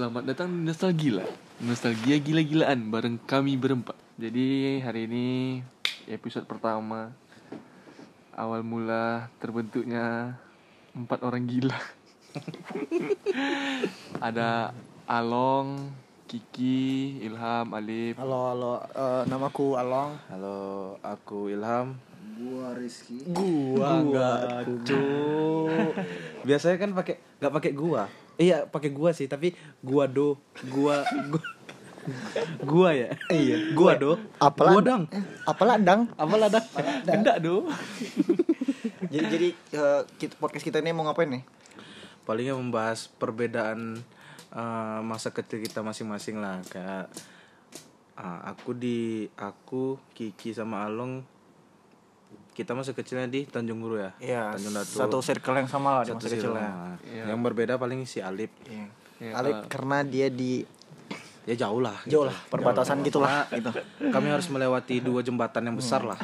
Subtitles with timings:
[0.00, 1.28] selamat datang di Nostalgia
[1.60, 5.60] Nostalgia gila-gilaan bareng kami berempat Jadi hari ini
[6.08, 7.12] episode pertama
[8.32, 10.40] Awal mula terbentuknya
[10.96, 11.76] empat orang gila
[14.24, 14.72] Ada
[15.04, 15.92] Along,
[16.24, 18.74] Kiki, Ilham, Alif Halo, halo.
[18.96, 20.16] Eh, namaku Along.
[20.32, 22.09] Halo, aku Ilham.
[22.40, 23.20] Gua Rizky.
[23.28, 25.92] Gua enggak Cuk.
[26.48, 28.08] Biasanya kan pakai nggak pakai gua.
[28.40, 29.52] Iya, pakai gua sih, tapi
[29.84, 30.40] gua do,
[30.72, 31.44] gua gua,
[32.64, 33.12] gua ya.
[33.28, 34.16] Iya, Gua do.
[34.40, 35.02] Apalah Gua dang.
[35.44, 36.08] Apalah dang?
[36.16, 36.64] Apalah dah.
[37.04, 37.68] Enggak do
[39.12, 41.44] jadi jadi eh, kita, podcast kita ini mau ngapain nih?
[42.24, 44.00] Palingnya membahas perbedaan
[44.56, 47.12] eh, masa kecil kita masing-masing lah kayak
[48.16, 51.39] ah, aku di aku Kiki sama Along
[52.50, 54.10] kita masa kecilnya di Tanjung Guru ya.
[54.18, 54.94] Iya, Tanjung Datu.
[54.96, 56.68] satu circle yang sama lah di Satu masa kecilnya.
[56.68, 57.08] circle.
[57.08, 57.24] Iya.
[57.26, 58.50] Yang berbeda paling si Alip.
[58.64, 58.86] Iya.
[59.18, 60.64] Ya, Alip kalau- karena dia di
[61.42, 61.96] Ya jauh lah.
[62.04, 63.72] jauh lah perbatasan gitulah gitu.
[64.04, 66.14] Kami harus melewati dua jembatan yang besar lah.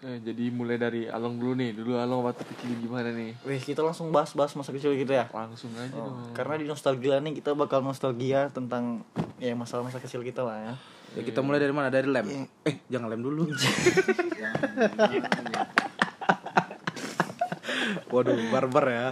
[0.00, 3.78] Eh, Jadi mulai dari Along dulu nih Dulu Along waktu kecil gimana nih Wih, kita
[3.78, 5.28] langsung bahas-bahas masa kecil gitu ya.
[5.28, 9.04] Langsung aja Oh, dong karena di nostalgia nih kita bakal nostalgia tentang
[9.36, 10.74] ya masalah-masa kecil kita lah ya.
[11.10, 11.88] Ya kita mulai dari mana?
[11.88, 12.26] Dari lem.
[12.62, 13.48] Eh, jangan lem dulu.
[18.08, 19.06] Waduh, barbar ya.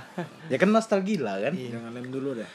[0.49, 1.53] Ya kan nostalgia lah kan.
[1.55, 2.49] Jangan lem dulu deh.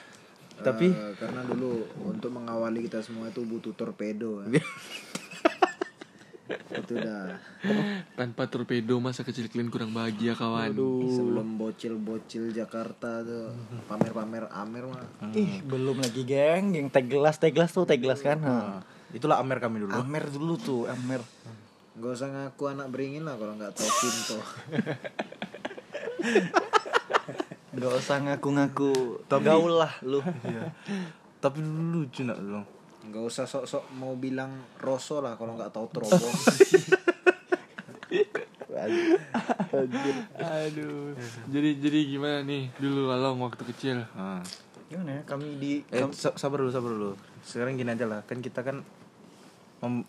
[0.62, 4.42] Tapi- Eh, karena dulu untuk mengawali kita semua itu butuh torpedo.
[4.44, 4.58] Iya.
[4.58, 4.64] Ya.
[6.52, 7.40] itu udah
[8.14, 10.76] Tanpa torpedo masa kecil kalian kurang bahagia kawan
[11.10, 13.56] sebelum bocil-bocil Jakarta tuh
[13.88, 15.04] pamer-pamer Amer mah.
[15.32, 18.40] Ih, belum lagi geng, geng teh gelas, teh gelas tuh teh gelas kan.
[18.42, 18.84] Ha.
[19.12, 19.92] Itulah Amer kami dulu.
[19.94, 21.20] Amer dulu tuh, Amer.
[21.94, 24.38] Gak usah ngaku anak beringin lah kalau nggak tahu Pinto.
[27.72, 28.92] Gak usah ngaku-ngaku
[29.40, 30.20] gaul lah lu.
[31.40, 32.62] Tapi dulu lucu nak dulu.
[33.08, 36.16] Gak usah sok-sok mau bilang Rosso lah kalau nggak tahu Trobo.
[40.42, 41.14] Aduh
[41.48, 44.42] Jadi jadi gimana nih Dulu Along waktu kecil Nah.
[44.88, 47.12] Gimana ya kami di Eh, sa- sabar dulu, sabar dulu.
[47.42, 48.84] Sekarang gini aja lah, kan kita kan
[49.82, 50.08] mem-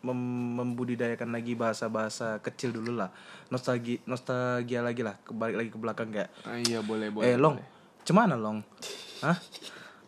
[0.00, 3.08] mem- membudidayakan lagi bahasa-bahasa kecil dulu lah.
[3.48, 6.28] Nostalgia, nostalgia lagi lah, kebalik lagi ke belakang kayak.
[6.42, 7.56] ah, Iya boleh boleh eh, Long,
[8.02, 8.60] cemana Long?
[9.20, 9.36] Hah?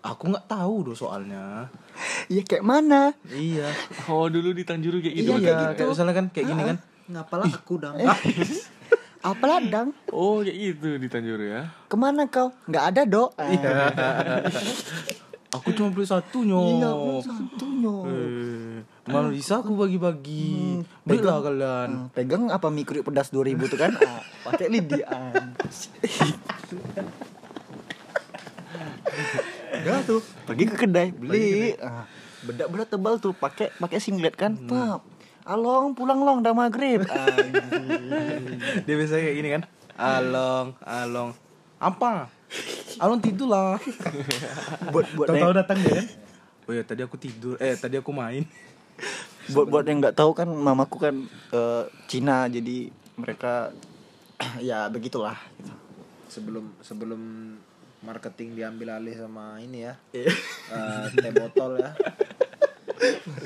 [0.05, 1.67] Aku nggak tahu doh soalnya.
[2.27, 3.11] Iya kayak mana?
[3.27, 3.71] Iya.
[4.07, 5.83] Oh dulu di Tanjuru kayak gitu Iya, kayak kayak, gitu.
[5.91, 6.77] misalnya kan kayak gini kan.
[7.07, 7.95] Ngapalah aku dang.
[9.27, 9.89] Apalah dang?
[10.09, 12.55] Oh kayak gitu di Tanjuru ya Ke mana kau?
[12.67, 13.31] Nggak ada dok.
[15.53, 16.61] Aku cuma beli satu nyo.
[16.61, 16.93] Iya,
[17.25, 17.95] satunya.
[18.07, 18.66] Eh,
[19.07, 20.83] mana bisa aku bagi-bagi.
[21.07, 21.89] Belilah kalian.
[21.91, 23.93] Hmm, pegang apa mie kurik pedas 2000 tuh kan?
[24.03, 25.55] Ah, pakai lidian.
[29.87, 31.79] Udah tuh, pergi ke kedai beli.
[31.79, 32.11] Ah,
[32.43, 34.59] bedak-bedak tebal tuh, pakai pakai singlet kan?
[34.59, 34.99] Pak,
[35.47, 37.07] along pulang long udah maghrib.
[38.87, 39.63] Dia biasanya kayak gini kan.
[39.97, 41.31] Along, along.
[41.79, 42.29] Apa?
[42.99, 43.79] Along tidur lah.
[44.93, 46.07] buat buat Tahu-tahu yang, datang dia kan.
[46.67, 47.55] Oh ya tadi aku tidur.
[47.61, 48.45] Eh tadi aku main.
[49.55, 51.17] Buat buat yang nggak tahu kan mamaku kan
[51.55, 53.71] eh, Cina jadi mereka
[54.69, 55.37] ya begitulah.
[55.57, 55.75] Gitu.
[56.27, 57.23] sebelum sebelum
[58.05, 59.95] marketing diambil alih sama ini ya.
[60.13, 60.29] Eh,
[61.17, 61.97] teh botol ya.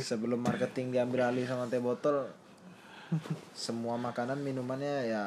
[0.01, 2.27] Sebelum marketing diambil alih sama teh botol
[3.51, 5.23] semua makanan minumannya ya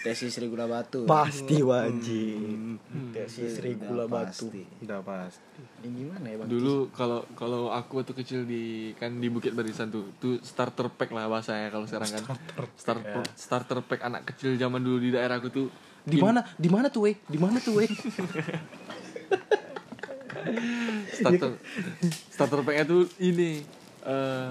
[0.00, 2.80] tesi Sri Gula Batu Pasti wajib.
[3.12, 4.48] Desi Sri Udah Gula Batu.
[4.48, 4.62] pasti.
[4.80, 5.60] Udah pasti.
[5.84, 6.48] Ini gimana ya bang?
[6.48, 11.12] Dulu kalau kalau aku waktu kecil di kan di Bukit Barisan tuh tuh starter pack
[11.12, 12.24] lah bahasanya kalau sekarang kan
[12.74, 15.68] starter starter pack anak kecil zaman dulu di daerahku tuh
[16.08, 16.40] Di mana?
[16.56, 17.20] Di mana tuh, weh?
[17.28, 17.90] Di mana tuh, weh?
[21.12, 21.50] starter
[22.32, 23.60] starter packnya tuh ini
[24.06, 24.48] eh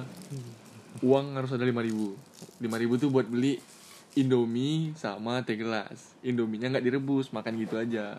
[1.01, 2.13] uang harus ada lima ribu
[2.57, 3.59] lima ribu tuh buat beli
[4.17, 8.17] Indomie sama teh gelas Indominya nggak direbus makan gitu aja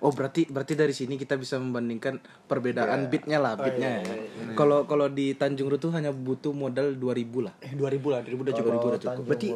[0.00, 4.16] Oh berarti berarti dari sini kita bisa membandingkan perbedaan bitnya lah bitnya ya.
[4.56, 7.52] Kalau kalau di Tanjung Ru tuh hanya butuh modal 2000 lah.
[7.60, 8.70] Eh 2000 lah, 2000 udah cukup.
[8.80, 9.24] 2000 udah cukup.
[9.28, 9.48] Berarti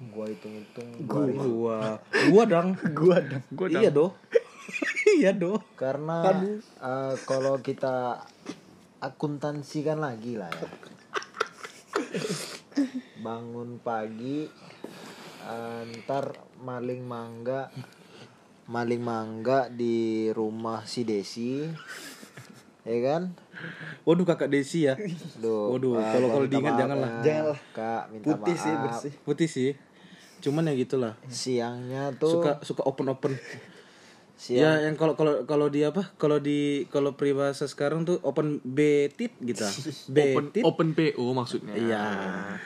[0.00, 2.00] gua hitung-hitung gua
[2.32, 2.68] gua dong.
[2.96, 3.42] Gua dong.
[3.52, 4.16] Gua iya doh.
[5.20, 5.60] iya doh.
[5.76, 6.40] karena
[6.80, 8.24] eh, kalau kita
[9.00, 10.68] akuntansikan lagi lah ya
[13.18, 14.46] bangun pagi
[15.42, 17.68] eh, ntar maling mangga
[18.66, 21.66] maling mangga di rumah si Desi
[22.86, 23.22] ya kan
[24.08, 24.96] Waduh kakak Desi ya.
[25.36, 27.10] Duh, Waduh, ah, kalau kalau diingat maaf janganlah.
[27.12, 27.20] ya.
[27.20, 27.58] Janganlah.
[27.76, 28.82] kak minta Putih sih maaf.
[28.88, 29.12] bersih.
[29.20, 29.70] Putih sih.
[30.40, 31.12] Cuman ya gitulah.
[31.28, 33.36] siangnya tuh Suka suka open open.
[34.40, 34.56] Siang.
[34.56, 36.16] Ya yang kalau kalau kalau di apa?
[36.16, 39.60] Kalau di kalau peribahasa sekarang tuh open betit gitu.
[40.08, 40.62] open Betit.
[40.64, 42.04] open PO maksudnya Iya.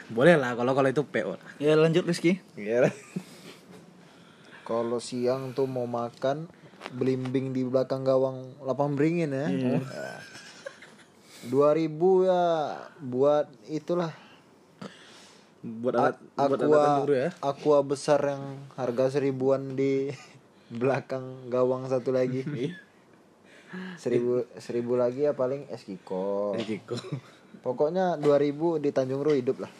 [0.09, 1.35] Boleh lah kalau kalau itu PO.
[1.59, 2.39] Ya lanjut Rizky.
[4.65, 6.49] Kalau siang tuh mau makan
[6.91, 9.51] belimbing di belakang gawang lapang beringin ya.
[11.45, 14.09] Dua ribu ya buat itulah
[15.61, 17.31] Buat alat A- buat alat aqua Tanjung Ru ya.
[17.41, 20.09] aqua besar yang harga seribuan di
[20.73, 22.45] belakang gawang satu lagi.
[23.99, 26.55] seribu seribu lagi ya paling es kiko.
[26.59, 26.97] Kiko.
[27.63, 29.71] Pokoknya dua ribu di Tanjung Ru hidup lah.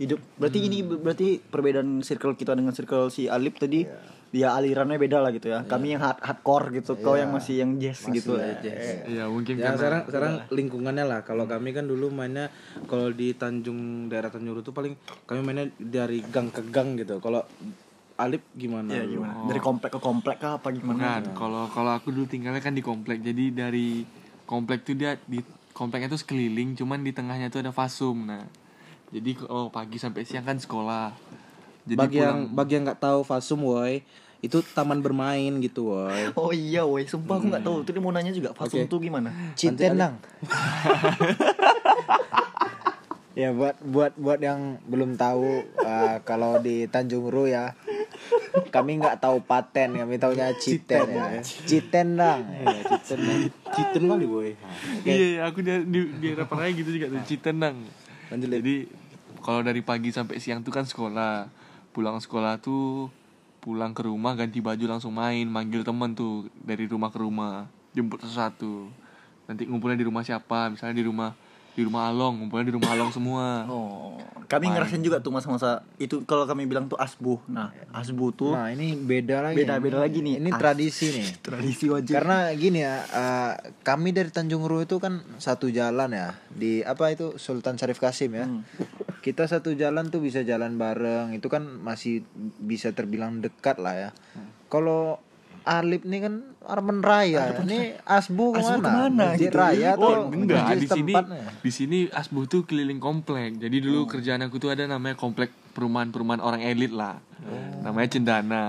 [0.00, 0.20] Hidup.
[0.40, 3.84] Berarti ini berarti perbedaan circle kita dengan circle si Alip tadi.
[4.30, 5.66] Dia alirannya beda lah gitu ya.
[5.66, 8.62] Kami yang hard hardcore gitu, kau yang masih yang jazz gitu lah.
[8.62, 11.20] Iya mungkin Ya karena sekarang sekarang lingkungannya lah.
[11.26, 12.46] Kalau kami kan dulu mainnya
[12.86, 14.94] kalau di Tanjung daerah Tanjung Ru tuh paling
[15.26, 17.18] kami mainnya dari gang ke gang gitu.
[17.18, 17.42] Kalau
[18.20, 18.92] Alip gimana?
[18.92, 19.48] Ya, gimana?
[19.48, 20.92] Dari komplek ke komplek kah apa gimana?
[20.92, 23.24] Bukan, kalau kalau aku dulu tinggalnya kan di komplek.
[23.24, 24.04] Jadi dari
[24.44, 25.40] komplek tuh dia di
[25.72, 28.28] kompleknya tuh sekeliling, cuman di tengahnya tuh ada fasum.
[28.28, 28.44] Nah,
[29.08, 31.30] jadi kalau pagi sampai siang kan sekolah.
[31.88, 34.04] Jadi bagi yang pulang bagi yang nggak tahu Fasum woi
[34.40, 37.76] itu taman bermain gitu woi Oh iya, woi, sumpah aku nggak tahu.
[37.84, 39.32] Tadi mau nanya juga, Fasum tuh gimana?
[39.56, 40.20] Citenang.
[43.40, 47.72] ya buat buat buat yang belum tahu eh, kalau di Tanjung Ru ya
[48.70, 52.40] kami nggak tahu paten kami taunya citen ya citenang
[53.06, 53.20] Citen
[53.70, 54.52] Citen kali woi
[55.06, 57.22] Iya, iya, aku di di, di Paraya gitu juga tuh.
[58.30, 58.60] Lanjut, Lip.
[58.62, 58.76] Jadi
[59.40, 61.48] kalau dari pagi sampai siang tuh kan sekolah.
[61.90, 63.10] Pulang sekolah tuh
[63.58, 68.22] pulang ke rumah ganti baju langsung main, manggil temen tuh dari rumah ke rumah, jemput
[68.22, 68.88] sesuatu.
[69.50, 70.70] Nanti ngumpulnya di rumah siapa?
[70.70, 71.34] Misalnya di rumah
[71.80, 73.64] di rumah Along, ngumpulnya di rumah Along semua.
[73.64, 77.40] Oh, kami ngerasain juga tuh masa-masa itu kalau kami bilang tuh asbuh.
[77.48, 80.36] Nah, asbuh tuh nah ini beda lagi beda-beda lagi nih.
[80.36, 82.12] ini As- tradisi nih tradisi wajib.
[82.12, 87.08] karena gini ya eh, kami dari Tanjung Ru itu kan satu jalan ya di apa
[87.08, 88.46] itu Sultan Syarif Kasim ya
[89.20, 92.26] kita satu jalan tuh bisa jalan bareng itu kan masih
[92.58, 94.10] bisa terbilang dekat lah ya
[94.66, 95.18] kalau
[95.70, 98.82] Alip nih kan Armen Raya ini Asbu Asbu ke mana?
[98.82, 99.54] ke mana Masjid gitu?
[99.56, 101.14] Raya Oh, tuh enggak, masjid di sini
[101.60, 103.54] di sini Asbuh tuh keliling komplek.
[103.56, 107.22] Jadi dulu kerjaan aku tuh ada namanya komplek perumahan-perumahan orang elit lah.
[107.80, 108.64] Namanya Cendana.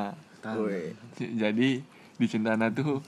[1.15, 1.69] J- Jadi
[2.15, 3.01] di Cendana tuh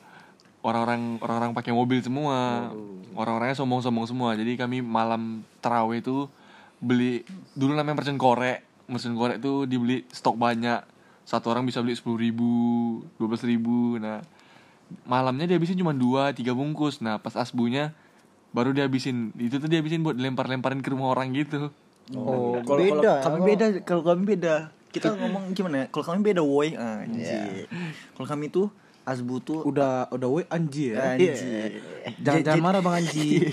[0.61, 2.73] orang-orang orang-orang pakai mobil semua.
[3.13, 4.33] Orang-orangnya sombong-sombong semua.
[4.33, 5.21] Jadi kami malam
[5.59, 6.33] tarawih tuh
[6.79, 7.21] beli
[7.53, 8.59] dulu namanya merchant korek.
[8.83, 10.81] Merchant korek tuh dibeli stok banyak.
[11.23, 12.51] Satu orang bisa beli sepuluh ribu,
[13.15, 13.95] dua belas ribu.
[13.95, 14.21] Nah
[15.03, 16.99] malamnya dihabisin cuma dua tiga bungkus.
[16.99, 17.95] Nah pas asbunya
[18.51, 19.31] baru dihabisin.
[19.35, 21.71] Itu tuh dihabisin buat dilempar-lemparin ke rumah orang gitu.
[22.11, 23.13] Oh, Kalau kalau beda.
[23.15, 24.55] kami Kalau- beda, kalau kami beda.
[24.93, 25.85] Kita ngomong gimana ya?
[25.89, 27.65] Kalau kami beda woi, anjir.
[28.13, 28.69] Kalau kami tuh
[29.03, 31.35] asbuh tuh udah udah woi anji ya Anjir.
[32.17, 33.27] jangan Jadi- jangan marah bang anji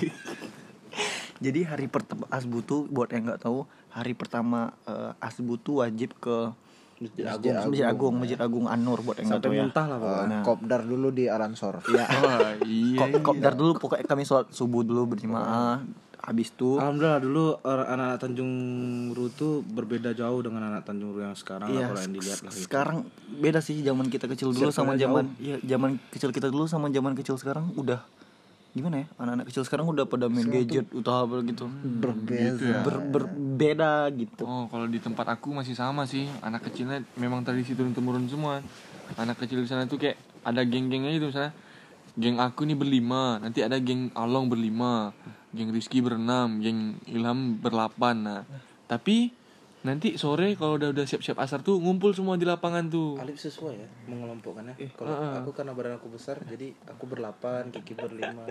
[1.40, 6.12] Jadi hari pertama asbu tuh buat yang nggak tahu, hari pertama eh, asbu tuh wajib
[6.20, 6.52] ke
[7.00, 9.62] Masjid Masjid Agung, Masjid Agung, Masjid Agung Anur buat yang sampai tahu ya.
[9.62, 11.74] muntah lah Eh, pokoknya kopdar dulu di Alansor.
[11.88, 12.98] Ya, Wah, iya.
[12.98, 13.20] kop, iya.
[13.20, 15.80] kopdar dulu pokoknya kami sholat subuh dulu berjamaah.
[16.20, 18.52] Habis tuh Alhamdulillah dulu orang anak Tanjung
[19.10, 22.38] Ru tuh berbeda jauh dengan anak Tanjung Ru yang sekarang lah Iya, kalau yang dilihat
[22.38, 22.62] lah gitu.
[22.62, 22.98] sekarang
[23.32, 26.86] beda sih zaman kita kecil dulu sama Circle-nya zaman iya zaman kecil kita dulu sama
[26.88, 28.04] zaman kecil sekarang udah
[28.70, 32.86] gimana ya anak-anak kecil sekarang udah pada main gadget utah apa gitu Berbeda.
[32.86, 36.30] Ber- berbeda gitu Oh, kalau di tempat aku masih sama sih.
[36.40, 38.62] Anak kecilnya memang tradisi turun temurun semua.
[39.18, 41.52] Anak kecil di sana tuh kayak ada geng-gengnya gitu misalnya.
[42.18, 45.14] Geng aku nih berlima, nanti ada geng Along berlima,
[45.54, 48.16] geng Rizky berenam, geng Ilham berlapan.
[48.18, 48.42] Nah,
[48.90, 49.30] tapi
[49.80, 53.16] nanti sore kalau udah udah siap-siap asar tuh ngumpul semua di lapangan tuh.
[53.16, 54.76] Alif sesuai ya mengelompokkannya.
[54.92, 58.44] Kalau aku karena badan aku besar, jadi aku berlapan, Kiki berlima.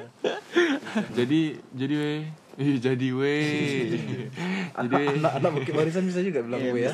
[1.18, 2.22] Jadi jadi weh,
[2.58, 3.94] Ih, jadi weh.
[4.84, 5.22] jadi weh.
[5.22, 6.92] Anak bukit barisan bisa juga bilang gue ya.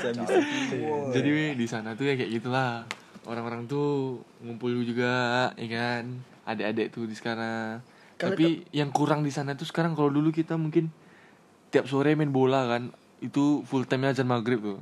[1.15, 2.83] Jadi weh di sana tuh ya kayak gitulah.
[3.25, 6.21] Orang-orang tuh ngumpul juga, ya kan.
[6.45, 7.81] Adik-adik tuh di sekarang.
[8.19, 10.91] Tapi yang kurang di sana tuh sekarang kalau dulu kita mungkin
[11.73, 14.79] tiap sore main bola kan, itu full time azan maghrib tuh.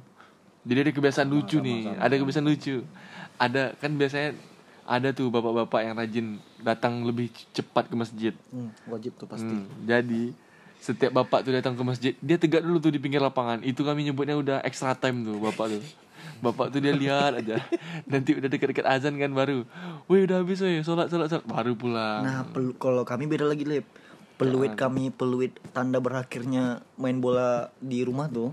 [0.63, 2.88] Jadi ada kebiasaan lucu nih, ada kebiasaan lucu.
[3.36, 4.38] Ada kan biasanya
[4.84, 6.28] ada tuh bapak-bapak yang rajin
[6.60, 8.34] datang lebih cepat ke masjid.
[8.52, 10.32] Hmm, wajib tuh pasti Hmm, jadi
[10.84, 13.63] setiap bapak tuh datang ke masjid, dia tegak dulu tuh di pinggir lapangan.
[13.63, 15.84] Itu kami nyebutnya udah extra time tuh bapak tuh.
[16.44, 17.60] Bapak tuh dia lihat aja.
[18.12, 19.63] Nanti udah dekat-dekat azan kan baru.
[20.12, 22.24] Wih udah habis weh, sholat sholat sholat baru pulang.
[22.24, 22.44] nah
[22.80, 23.88] kalau kami beda lagi lip
[24.44, 28.52] peluit kami peluit tanda berakhirnya main bola di rumah tuh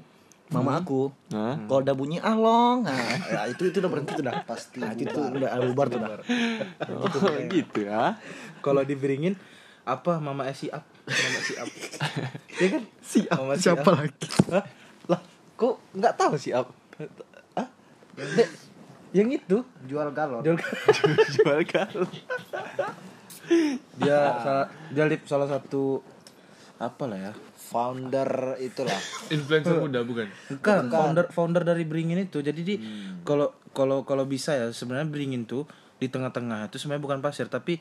[0.51, 1.15] mama aku.
[1.31, 1.63] Hah?
[1.71, 2.99] Kalau udah bunyi along, nah,
[3.31, 4.83] ya itu itu udah berhenti tuh dah pasti.
[4.83, 6.19] Nah, itu tuh udah bubar tuh dah.
[6.91, 7.07] Oh,
[7.47, 8.19] gitu ya.
[8.59, 9.39] Kalau dibiringin
[9.87, 11.71] apa mama si up, mama si up.
[12.59, 12.83] ya kan?
[12.99, 14.27] Si Mama si siapa lagi?
[14.51, 14.65] Hah?
[15.07, 15.21] Lah,
[15.55, 16.67] kok nggak tahu si up?
[17.55, 17.67] Hah?
[18.19, 18.51] Dek,
[19.15, 20.43] yang itu Jual galon.
[20.43, 20.59] jual
[21.39, 22.11] jual galon.
[23.99, 26.01] Dia salah, dia lip salah satu
[26.79, 27.33] apa lah ya?
[27.71, 28.99] Founder itulah.
[29.31, 30.27] Influencer muda bukan?
[30.51, 32.43] Bukan, founder founder dari Beringin itu.
[32.43, 32.75] Jadi di
[33.23, 35.67] kalau kalau kalau bisa ya sebenarnya Beringin tuh
[36.01, 37.79] di tengah-tengah itu sebenarnya bukan pasir tapi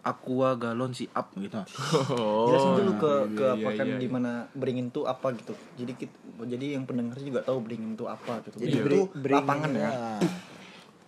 [0.00, 1.60] aqua galon si up gitu.
[2.10, 2.48] Oh.
[2.50, 5.52] Jelasin dulu ke ke iya, apa kan iya, di mana beringin tuh apa gitu.
[5.76, 6.14] Jadi kita,
[6.48, 8.56] jadi yang pendengar juga tahu beringin tuh apa gitu.
[8.64, 9.90] Jadi Beri- itu beri- lapangan ya.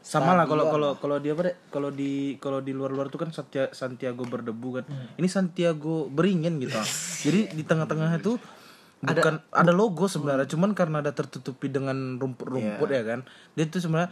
[0.02, 1.54] Sama lah kalau kalau kalau dia apa?
[1.70, 4.84] Kalau di kalau di luar-luar tuh kan Santia- Santiago berdebu kan.
[5.14, 6.74] Ini Santiago beringin gitu.
[7.22, 8.34] Jadi di tengah-tengah itu
[9.00, 13.20] bukan ada, logo sebenarnya, cuman karena ada tertutupi dengan rumput-rumput ya kan.
[13.54, 14.10] Dia tuh sebenarnya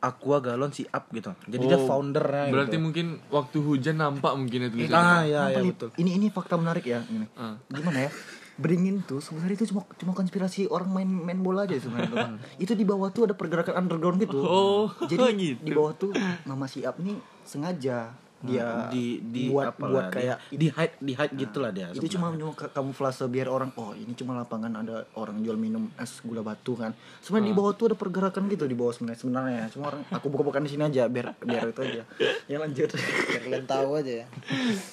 [0.00, 1.32] aqua galon si up gitu.
[1.46, 2.82] Jadi dia Oh, foundernya Berarti gitu.
[2.82, 5.00] mungkin waktu hujan nampak mungkin ya tulisannya.
[5.00, 5.88] Ah ya ya betul.
[5.96, 7.26] Ini ini fakta menarik ya ini.
[7.34, 7.56] Ah.
[7.66, 8.10] Gimana ya?
[8.54, 12.84] Beringin tuh sebenarnya itu cuma cuma konspirasi orang main main bola aja sebenarnya itu di
[12.86, 14.38] bawah tuh ada pergerakan underground gitu.
[14.40, 15.62] Oh, Jadi gitu.
[15.62, 16.14] di bawah tuh
[16.46, 21.12] Mama Siap nih sengaja dia di di buat apa buat kayak di, di hide di
[21.16, 21.88] hide gitulah dia.
[21.96, 25.88] itu cuma cuma ka- kamuflase biar orang oh ini cuma lapangan ada orang jual minum
[25.96, 26.92] es gula batu kan
[27.24, 30.64] sebenarnya di bawah tuh ada pergerakan gitu di bawah sebenarnya sebenarnya cuma orang aku buka-bukaan
[30.68, 32.02] di sini aja biar biar itu aja
[32.52, 34.26] ya lanjut biar kalian tahu aja ya.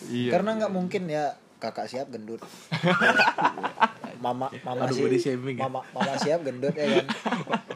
[0.08, 0.30] Iya.
[0.32, 2.42] Karena nggak mungkin ya kakak siap gendut.
[4.22, 5.66] mama mama Aduh, si- shaming ya.
[5.66, 7.06] mama mama siap gendut ya kan.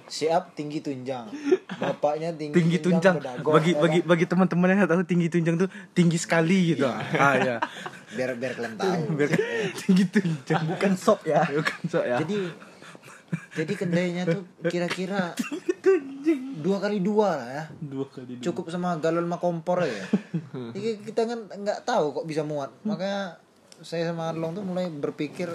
[0.05, 1.25] Siap tinggi tunjang.
[1.75, 4.07] Bapaknya tinggi, tinggi tunjang bedagong, bagi ya bagi kan?
[4.07, 7.57] bagi teman-teman yang tahu tinggi tunjang tuh tinggi sekali gitu ah ya
[8.15, 9.01] biar biar kalian tahu.
[9.17, 9.29] biar
[9.75, 12.37] tinggi tunjang bukan sop ya bukan so ya Jadi
[13.51, 15.35] jadi kedainya tuh kira-kira
[16.55, 17.63] dua kali dua lah ya.
[17.77, 20.05] dua kali Cukup sama galon sama kompor ya.
[20.75, 22.71] Jadi kita kan nggak tahu kok bisa muat.
[22.81, 23.35] Makanya
[23.83, 25.51] saya sama Arlong tuh mulai berpikir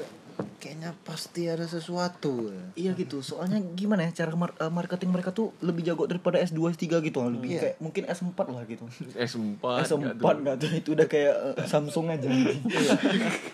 [0.57, 2.53] kayaknya pasti ada sesuatu.
[2.75, 6.59] iya gitu soalnya gimana ya cara mar- eh, marketing mereka tuh lebih jago daripada S2
[6.71, 7.61] S3 gitu lebih Iya.
[7.63, 9.65] kayak mungkin S4 lah gitu S4.
[9.83, 10.35] S4 nggak tuh?
[10.41, 12.29] nggak tuh itu udah kayak eh, Samsung aja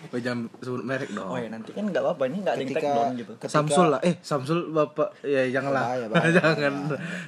[0.07, 2.69] Oh, jangan sebut merek dong oh ya nanti kan nggak apa-apa ini nggak ada yang
[2.69, 6.31] take Ketika, down gitu ketika Samsul lah eh Samsul bapak ya janganlah Bahaya, bahaya.
[6.33, 6.73] jangan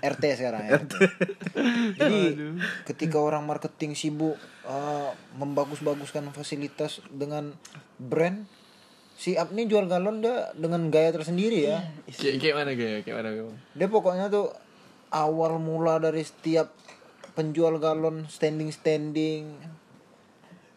[0.02, 0.80] RT sekarang ya.
[1.92, 2.20] Jadi
[2.86, 7.52] ketika orang marketing sibuk uh, membagus-baguskan fasilitas dengan
[7.98, 8.48] brand
[9.20, 11.84] si Up nih jual galon dia dengan gaya tersendiri ya.
[12.08, 13.52] Kayak kayak mana kayak kayak mana kayak?
[13.76, 14.48] Dia pokoknya tuh
[15.12, 16.72] awal mula dari setiap
[17.36, 19.60] penjual galon standing standing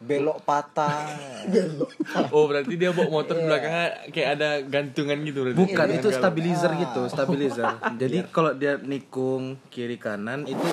[0.03, 1.07] belok patah.
[2.35, 5.59] Oh berarti dia bawa motor belakangnya kayak ada gantungan gitu berarti.
[5.59, 7.67] bukan Iya, itu kalau- stabilizer gitu stabilizer.
[8.03, 10.67] Jadi kalau dia nikung kiri kanan itu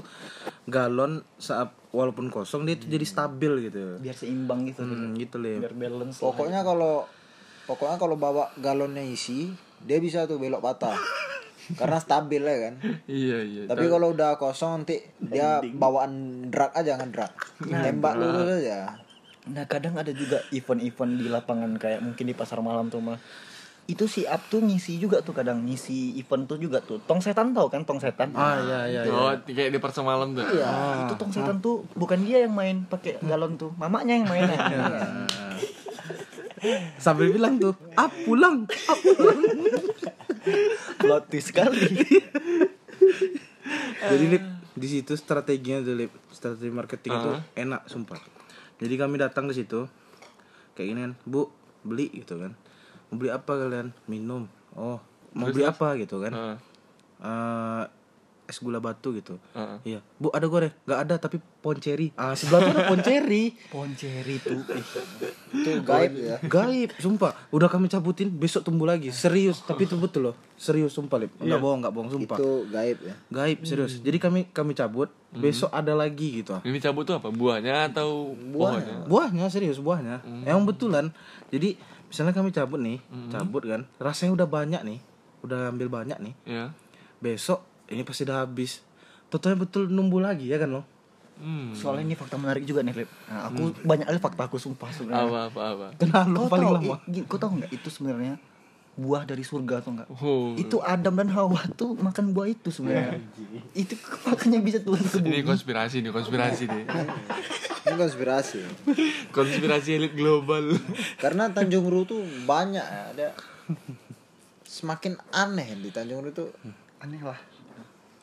[0.65, 3.97] galon saat walaupun kosong dia itu jadi stabil gitu.
[3.97, 4.81] Biar seimbang gitu.
[4.81, 6.21] Hmm, gitu lih biar balance.
[6.21, 7.05] Pokoknya kalau
[7.69, 9.53] pokoknya kalau bawa galonnya isi,
[9.85, 10.97] dia bisa tuh belok patah.
[11.77, 12.73] Karena stabil ya kan.
[13.05, 13.61] Iya iya.
[13.69, 17.29] Tapi kalau udah kosong nanti dia bawaan drag aja kan drag.
[17.61, 18.97] Tembak dulu aja.
[19.53, 23.21] Nah kadang ada juga event-event di lapangan kayak mungkin di pasar malam tuh mah
[23.89, 27.57] itu si Up tuh ngisi juga tuh kadang ngisi event tuh juga tuh tong setan
[27.57, 30.45] tau kan tong setan ah ya ya ya Oh kayak di pasar malam tuh.
[30.45, 34.45] Iya, itu tong setan tuh bukan dia yang main pakai galon tuh, mamanya yang main
[34.45, 34.61] ya.
[36.97, 38.67] sambil bilang tuh ah pulang.
[38.85, 39.39] Ah pulang
[40.97, 41.79] Plot twist sekali.
[44.01, 46.11] jadi Lip, di situ strateginya tuh Lip.
[46.29, 47.41] strategi marketing itu Ah.
[47.53, 48.19] enak sumpah.
[48.77, 49.85] Jadi kami datang ke situ
[50.73, 51.51] kayak gini kan bu
[51.81, 52.55] beli gitu kan.
[53.07, 53.91] Mau beli apa kalian?
[54.05, 54.47] Minum.
[54.73, 54.99] Oh
[55.31, 55.95] mau beli apa?
[55.95, 56.33] gitu kan.
[56.33, 56.57] Ah,
[57.19, 57.83] Eh,
[58.49, 59.37] es gula batu gitu.
[59.53, 59.77] Ah.
[59.85, 60.01] iya.
[60.17, 60.73] Bu ada goreng?
[60.89, 62.09] Nggak ada tapi ponceri.
[62.17, 63.53] Ah sebelah tuh ada ponceri.
[63.73, 64.65] Ponceri tuh.
[64.73, 64.85] ih.
[65.53, 66.11] Itu gaib.
[66.17, 66.37] ya.
[66.41, 67.37] gaib sumpah.
[67.53, 69.13] Udah kami cabutin besok tumbuh lagi.
[69.13, 70.35] Serius tapi itu betul loh.
[70.57, 71.31] Serius sumpah lip.
[71.37, 72.37] Nggak bohong nggak bohong sumpah.
[72.41, 73.15] Itu gaib ya.
[73.29, 74.01] gaib serius.
[74.01, 76.57] Jadi kami kami cabut besok ada lagi gitu.
[76.65, 77.29] Ini cabut tuh apa?
[77.29, 79.05] Buahnya atau pohonnya?
[79.05, 80.25] buahnya serius buahnya.
[80.49, 81.13] Emang betulan.
[81.53, 81.77] Jadi
[82.09, 82.97] misalnya kami cabut nih
[83.29, 84.99] cabut kan rasanya udah banyak nih.
[85.45, 86.33] Udah ambil banyak nih.
[86.49, 86.65] Ya.
[87.19, 88.81] besok ini pasti udah habis
[89.27, 90.83] Totalnya betul numbuh lagi ya kan lo
[91.39, 91.71] Hmm.
[91.71, 93.07] Soalnya ini fakta menarik juga nih, Lip.
[93.25, 95.23] Nah, aku banyak kali fakta aku sumpah sebenarnya.
[95.23, 95.87] Apa apa apa.
[95.95, 98.35] kenal lo Kau paling tahu, lama i- kau tahu nggak itu sebenarnya
[98.93, 100.07] buah dari surga atau enggak?
[100.11, 100.51] Oh.
[100.57, 103.23] Itu Adam dan Hawa tuh makan buah itu sebenarnya.
[103.73, 103.95] itu
[104.27, 105.47] makanya bisa turun ke Ini bumi.
[105.47, 106.83] konspirasi nih, konspirasi nih.
[107.79, 108.59] Ini konspirasi.
[109.31, 110.75] konspirasi elit global.
[111.15, 113.15] Karena Tanjung Ru tuh banyak ya.
[113.15, 113.31] Ada
[114.61, 116.45] semakin aneh di Tanjung Ru itu
[116.99, 117.39] Aneh lah.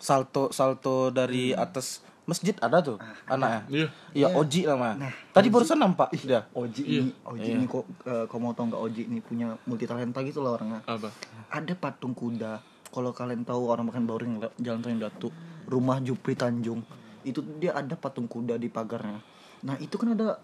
[0.06, 3.62] Salto salto dari atas masjid ada tuh anaknya.
[3.66, 3.86] Iya.
[4.14, 6.46] iya Oji namanya tadi barusan nampak dia.
[6.54, 10.22] Oji ini, Oji ini kok eh, kau mau tau nggak Oji ini punya multi talenta
[10.22, 10.82] gitu loh orangnya.
[10.86, 11.10] Apa?
[11.50, 12.62] Ada patung kuda.
[12.86, 14.32] Kalau kalian tahu orang makan bauring
[14.62, 15.28] Jalan Tanjung Datu,
[15.66, 16.80] rumah Jupri Tanjung,
[17.26, 19.22] itu dia ada patung kuda di pagarnya.
[19.66, 20.38] Nah itu kan ada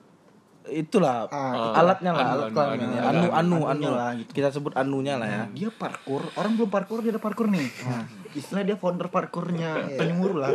[0.71, 3.01] itulah Ah, alatnya lah anu, alat anu, kelaminnya.
[3.03, 4.31] anu, anu anu anu, anunya lah, gitu.
[4.31, 5.43] kita sebut anunya lah ya.
[5.51, 6.23] Dia parkur.
[6.39, 7.67] Orang belum parkur dia ada parkur nih.
[7.83, 10.51] Nah, istilah dia founder parkurnya Tanjung Uru lah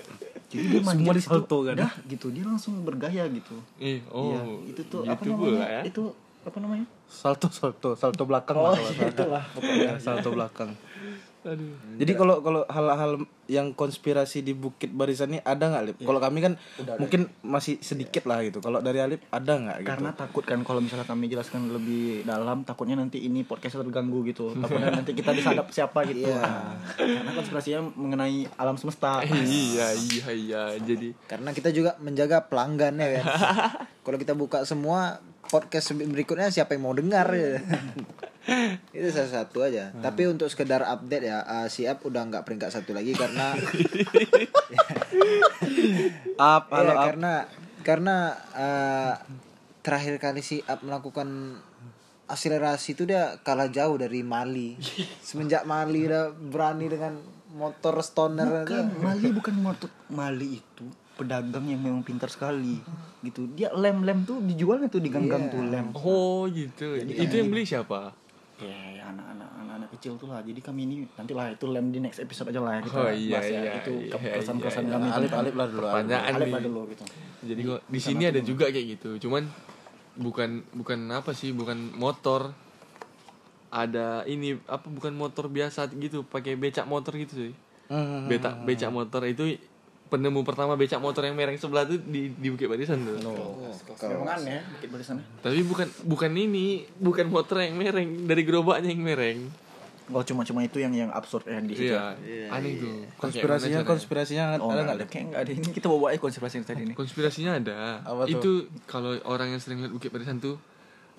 [0.52, 1.74] jadi dia manjat Semua itu, disalto kan?
[1.78, 4.28] dah gitu dia langsung bergaya gitu Eh, oh.
[4.28, 5.80] Iya, itu tuh apa gitu namanya pula ya.
[5.82, 6.02] itu
[6.42, 9.08] apa namanya salto salto salto belakang oh lah kalau salto.
[9.14, 10.70] itulah Ya, salto belakang
[11.42, 11.74] Aduh.
[11.98, 15.96] jadi kalau kalau hal-hal yang konspirasi di Bukit Barisan ini ada nggak Lip?
[16.00, 16.54] Kalau kami kan
[16.96, 18.62] mungkin masih sedikit lah gitu.
[18.62, 19.90] Kalau dari Alip ada nggak gitu?
[19.90, 24.54] karena takut kan kalau misalnya kami jelaskan lebih dalam takutnya nanti ini podcastnya terganggu gitu
[24.62, 30.62] takutnya nanti kita disadap siapa gitu Nah, karena konspirasinya mengenai alam semesta iya, iya, iya.
[30.78, 33.24] Jadi karena kita juga menjaga pelanggan ya kan.
[34.06, 35.22] Kalau kita buka semua
[35.52, 37.60] podcast berikutnya siapa yang mau dengar ya.
[38.96, 39.92] itu salah satu aja.
[39.92, 43.52] Tapi untuk sekedar update ya, uh, si App udah nggak peringkat satu lagi karena
[46.40, 47.04] Up, Iya, halo up.
[47.04, 47.32] karena
[47.84, 48.16] karena
[48.56, 49.14] uh,
[49.84, 51.60] terakhir kali si App melakukan
[52.32, 54.80] akselerasi itu dia kalah jauh dari Mali.
[55.28, 57.20] Semenjak Mali udah berani dengan
[57.52, 58.64] motor stoner.
[58.64, 62.80] Bukan, Mali bukan motor Mali itu pedagang yang memang pintar sekali
[63.20, 65.52] gitu dia lem-lem tuh dijualnya tuh di gang-gang Iya.
[65.52, 66.86] tuh lem oh gitu.
[66.98, 68.16] itu yang beli siapa?
[68.62, 71.98] ya ya, anak-anak anak-anak kecil tuh lah jadi kami ini nanti lah itu lem di
[71.98, 75.06] next episode aja lah kita Oh, iya, bahas ya iya, itu iya, keresahan-keresahan iya, kami
[75.10, 75.86] Alip Alip lah dulu.
[75.90, 76.14] Alip.
[76.14, 77.02] Alip lah dulu gitu
[77.42, 79.10] Jadi kok di sini ada juga kayak gitu.
[79.26, 79.50] Cuman
[80.14, 82.54] bukan bukan apa sih, bukan motor.
[83.74, 87.52] Ada ini apa bukan motor biasa gitu, pakai becak motor gitu sih.
[87.90, 88.30] Hmm.
[88.30, 89.58] Beta becak motor itu
[90.12, 93.16] penemu pertama becak motor yang mereng sebelah tuh di di Bukit Barisan tuh.
[94.04, 99.00] memang aneh bukit barisannya Tapi bukan bukan ini, bukan motor yang mereng, dari gerobaknya yang
[99.00, 99.38] mereng.
[100.06, 103.08] oh cuma cuma itu yang yang absurd yang di situ Iya, aneh tuh.
[103.16, 103.82] Konspirasinya Kayak mana caranya?
[103.88, 104.92] konspirasinya oh ada nggak nggak?
[104.92, 105.04] ada.
[105.08, 105.66] Kayak nggak ada ini.
[105.72, 107.78] Kita bawa aja konspirasi yang tadi nih konspirasinya ada.
[108.04, 108.28] Apa tuh?
[108.28, 108.50] itu
[108.84, 110.60] kalau orang yang sering lihat bukit barisan tuh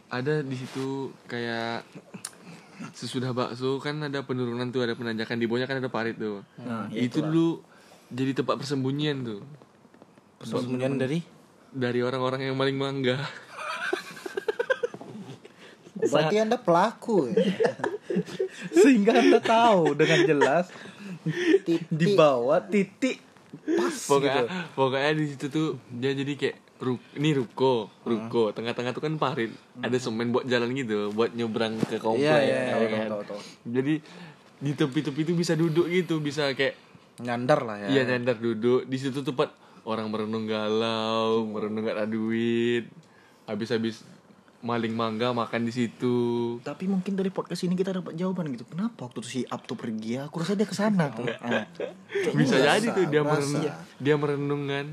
[0.08, 0.86] ada di situ
[1.26, 1.82] kayak
[2.94, 5.36] sesudah bakso kan ada penurunan tuh ada penanjakan.
[5.36, 6.46] Di bawahnya kan ada parit tuh.
[6.60, 7.66] Nah ya itu dulu
[8.10, 9.42] jadi tempat persembunyian tuh
[10.42, 11.24] Persembunyian dari
[11.72, 13.18] dari orang-orang yang maling mangga
[16.04, 17.40] Berarti Anda pelaku ya.
[18.84, 20.70] sehingga anda tahu dengan jelas
[21.64, 21.88] Titik.
[21.88, 23.24] di bawah titik
[23.64, 24.48] pas pokoknya gitu.
[24.76, 29.56] pokoknya di situ tuh dia jadi kayak ru ini ruko ruko tengah-tengah tuh kan parit
[29.80, 33.08] ada semen buat jalan gitu buat nyebrang ke komplek iya, ya iya, kan?
[33.08, 33.42] tahu, tahu.
[33.64, 33.94] jadi
[34.64, 36.76] di tepi-tepi itu bisa duduk gitu bisa kayak
[37.20, 37.88] nyandar lah ya.
[37.90, 42.88] Iya nyandar duduk di situ tempat orang merenung galau, merenung gak ada duit,
[43.44, 44.02] habis-habis
[44.64, 46.16] maling mangga makan di situ.
[46.64, 49.76] tapi mungkin dari podcast ini kita dapat jawaban gitu kenapa waktu itu si Ab tuh
[49.76, 51.68] pergi ya aku rasa dia ke sana tuh Ah.
[52.32, 53.64] Bisa Berasa, jadi tuh dia merenung,
[54.00, 54.88] dia merenung kan.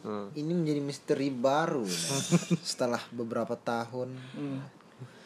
[0.00, 0.32] Hmm.
[0.32, 2.08] Ini menjadi misteri baru ya.
[2.64, 4.16] setelah beberapa tahun.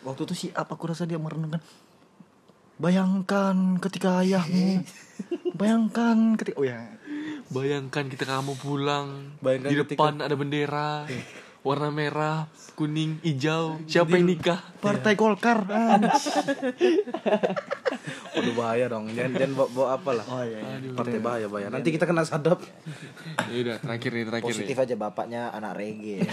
[0.03, 1.63] waktu itu si Ab aku rasa dia merenungkan
[2.77, 4.83] bayangkan ketika ayahmu
[5.57, 6.81] bayangkan ketika oh ya
[7.47, 11.07] Bayangkan kita kamu pulang, Bayangkan di ketika- depan ada bendera
[11.63, 12.39] warna merah,
[12.75, 13.79] kuning, hijau.
[13.87, 14.63] Siapa yang nikah?
[14.79, 15.99] partai Golkar ah.
[18.35, 19.11] Waduh bahaya dong.
[19.11, 20.27] Jangan jangan bawa, bawa apa lah.
[20.27, 20.91] oh iya, iya.
[20.95, 21.69] Partai bahaya bahaya.
[21.71, 22.63] Nanti kita kena sadap.
[23.47, 24.51] Ya udah, terakhir nih, terakhir nih.
[24.59, 26.19] Positif aja bapaknya anak reggae.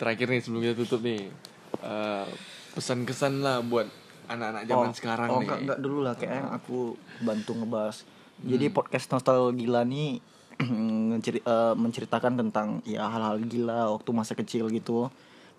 [0.00, 1.28] Terakhir nih sebelum kita tutup nih.
[1.76, 2.26] Eh,
[2.72, 3.84] pesan-kesan lah buat
[4.28, 5.46] anak-anak zaman sekarang oh, nih.
[5.46, 6.78] enggak, enggak dulu lah kayak aku
[7.20, 7.96] bantu ngebahas.
[8.44, 10.18] Jadi podcast nostalgia nih
[11.14, 15.10] menceri- eh, menceritakan tentang ya hal-hal gila waktu masa kecil gitu.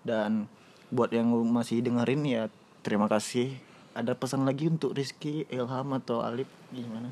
[0.06, 0.50] Dan
[0.94, 2.44] buat yang masih dengerin ya
[2.86, 3.58] terima kasih.
[3.96, 6.52] Ada pesan lagi untuk Rizky Ilham atau Alip?
[6.70, 7.10] Gimana?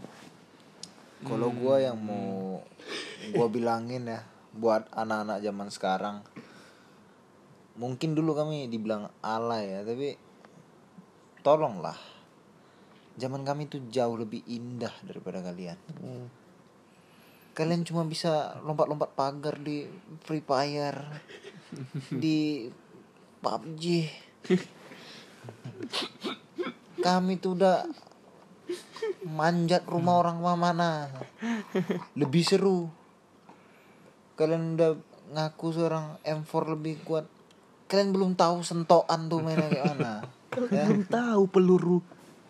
[1.23, 2.59] Kalau gua yang mau
[3.31, 6.15] gua bilangin ya buat anak-anak zaman sekarang.
[7.79, 10.13] Mungkin dulu kami dibilang alay ya tapi
[11.43, 11.99] tolonglah.
[13.19, 15.77] Zaman kami tuh jauh lebih indah daripada kalian.
[17.53, 19.85] Kalian cuma bisa lompat-lompat pagar di
[20.25, 21.21] Free Fire
[22.09, 22.65] di
[23.43, 23.85] PUBG
[27.03, 27.83] kami tuh udah
[29.27, 31.11] manjat rumah orang mana.
[32.15, 32.87] Lebih seru.
[34.33, 34.97] Kalian udah
[35.35, 37.27] ngaku seorang M4 lebih kuat.
[37.91, 41.97] Kalian belum tahu sentokan tuh mainnya kayak mana Kalau belum tahu peluru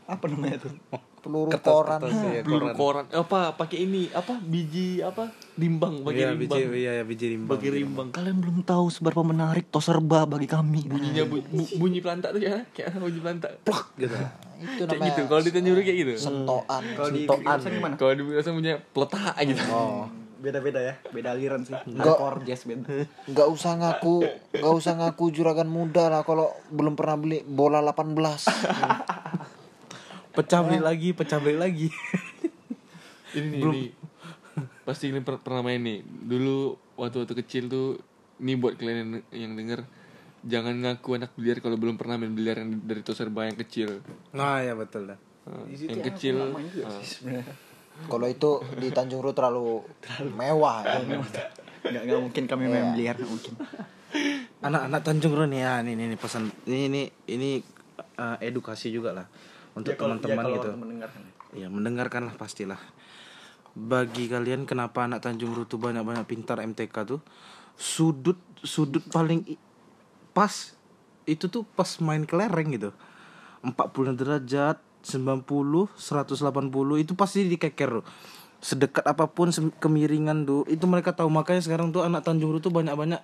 [0.03, 0.73] apa namanya tuh?
[1.17, 2.75] peluru Kertas- koran kertas, iya, Peluru koran.
[2.75, 7.25] koran apa pakai ini apa biji apa rimbang pakai Iya, rimbang biji, iya, iya, biji
[7.29, 7.49] rimbang.
[7.49, 10.83] pakai rimbang Kalian belum tahu seberapa menarik toserba bagi kami.
[10.83, 14.19] bunyinya bu- bu- bunyi pelantak tuh ya kayak bunyi pelantak plak gitu itu
[14.75, 17.39] kayak namanya gitu kalau di Tanjung Priok kayak gitu sentoan Kalau di Sentoan.
[17.39, 17.95] Kekerasan gimana?
[17.95, 20.03] kalau di biasa punya peletak gitu oh
[20.43, 21.71] Beda-beda ya, beda aliran sih.
[21.87, 22.19] Enggak.
[22.19, 22.83] Hardcore jazz band.
[23.31, 28.11] nggak usah ngaku nggak usah ngaku juragan muda lah kalau belum pernah beli bola 18
[30.33, 31.87] Pecah beli lagi, pecah beli lagi.
[33.33, 33.83] ini nih ini
[34.83, 37.87] pasti kalian per- pernah main nih dulu waktu waktu kecil tuh
[38.37, 39.79] ini buat kalian yang, yang denger
[40.43, 44.03] jangan ngaku anak biliar kalau belum pernah main biliar yang dari toserba yang kecil
[44.35, 45.19] Nah, ya betul dah.
[45.71, 46.35] Yang kecil
[48.05, 49.81] kalau itu di Tanjung Ru terlalu
[50.33, 50.99] mewah ya.
[51.83, 53.53] Enggak enggak mungkin kami main biliar, nggak mungkin.
[54.61, 57.49] Anak-anak Tanjung Ru nih ya, ini ini, pesan ini ini ini
[58.15, 59.27] eh, edukasi juga lah
[59.73, 60.69] untuk Ya, kalau- teman-teman ya, gitu.
[60.73, 61.21] mendengarkan.
[61.53, 62.79] Ya mendengarkanlah pastilah.
[63.73, 67.19] Bagi kalian kenapa anak Tanjung Ru tuh banyak-banyak pintar MTK tuh
[67.73, 69.41] sudut sudut paling
[70.29, 70.53] pas
[71.25, 72.93] itu tuh pas main kelereng gitu.
[73.63, 75.43] 40 derajat, 90,
[75.93, 78.05] 180 itu pasti dikeker tuh.
[78.63, 82.71] Sedekat apa pun kemiringan tuh itu mereka tahu makanya sekarang tuh anak Tanjung Ru tuh
[82.71, 83.19] banyak-banyak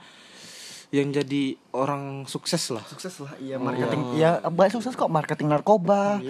[0.90, 2.84] yang jadi orang sukses lah.
[2.84, 4.18] Sukses lah, iya marketing.
[4.18, 6.20] Ya, banyak sukses kok marketing narkoba.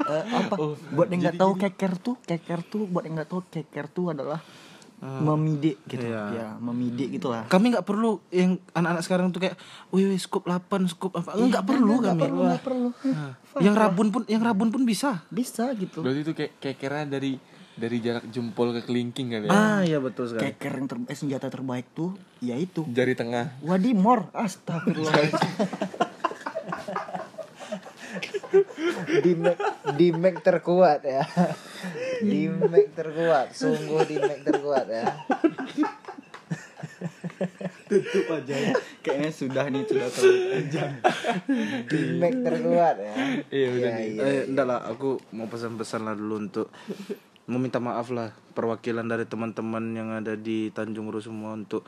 [0.00, 0.56] Eh, apa?
[0.90, 4.42] buat yang nggak tahu keker tuh, keker tuh buat yang nggak tahu keker tuh adalah
[5.00, 6.04] memidik gitu.
[6.04, 6.22] Iya.
[6.30, 7.48] Ya, memidik gitu lah.
[7.48, 9.56] Kami nggak perlu yang anak-anak sekarang tuh kayak,
[9.96, 11.40] wih, wih scoop 8, scoop apa.
[11.40, 12.20] Enggak perlu kami.
[12.20, 12.88] perlu, nggak perlu.
[13.08, 13.32] Nah,
[13.64, 15.24] yang rabun pun yang rabun pun bisa.
[15.32, 16.04] Bisa gitu.
[16.04, 17.40] berarti itu kayak kayak kira dari
[17.80, 20.52] dari jarak jempol ke kelingking kali ya Ah, iya betul sekali.
[20.52, 22.12] Keker yang ter- eh, senjata terbaik tuh
[22.44, 24.28] yaitu jari tengah Wadimor.
[24.36, 25.16] Astagfirullah.
[29.24, 29.56] di Mac
[29.94, 31.22] di Mac terkuat ya
[32.20, 35.04] di Mac terkuat sungguh di Mac terkuat ya
[37.90, 38.72] Tutup aja ya.
[39.02, 40.92] Kayaknya sudah nih sudah terlalu panjang.
[41.88, 43.14] di Mac terkuat ya
[43.50, 46.66] iya udah nih Eh, enggak lah, aku mau pesan-pesan lah dulu untuk
[47.50, 51.82] meminta maaf lah perwakilan dari teman-teman yang ada di Tanjung Ru semua untuk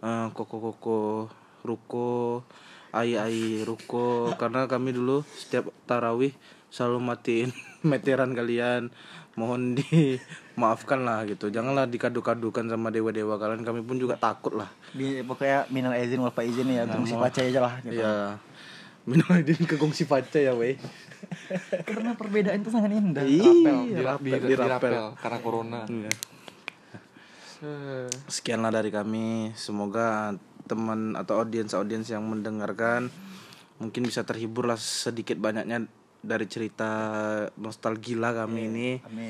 [0.00, 1.28] eh, koko-koko
[1.62, 2.42] ruko,
[2.90, 6.32] ai-ai ruko karena kami dulu setiap tarawih
[6.72, 7.50] selalu matiin
[7.90, 8.88] meteran kalian.
[9.32, 11.48] Mohon dimaafkan lah gitu.
[11.48, 13.64] Janganlah dikadu-kadukan sama dewa-dewa kalian.
[13.64, 14.68] Kami pun juga takut lah.
[14.92, 18.00] Di, pokoknya minal izin wal faizin ya, gengsi baca aja lah gitu.
[18.00, 18.36] Ya.
[19.02, 20.78] Minal aidin ke gongsi paca ya, weh.
[21.88, 23.24] Karena perbedaan itu sangat indah.
[23.26, 24.92] di, Iya, di, rapel, di dirapel.
[24.94, 26.12] rapel karena corona Iya.
[27.62, 29.54] Eh, Sekianlah dari kami.
[29.54, 30.34] Semoga
[30.66, 33.10] teman atau audiens-audiens yang mendengarkan
[33.82, 35.90] mungkin bisa terhibur lah sedikit banyaknya
[36.22, 36.90] dari cerita
[37.58, 38.88] nostalgia kami ini.
[39.02, 39.18] Amin.